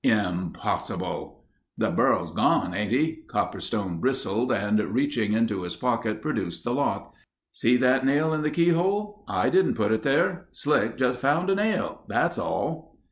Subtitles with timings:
[0.03, 1.43] "Impossible."
[1.77, 7.13] "The burro's gone, ain't he?" Copperstain bristled, and reaching into his pocket, produced the lock.
[7.53, 9.23] "See that nail in the keyhole?
[9.27, 10.47] I didn't put it there.
[10.53, 12.97] Slick just found a nail—that's all."